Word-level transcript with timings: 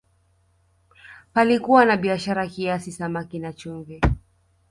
Palikuwa 1.33 1.85
na 1.85 1.97
biashara 1.97 2.47
kiasi 2.47 2.91
samaki 2.91 3.39
na 3.39 3.53
chumvi 3.53 4.01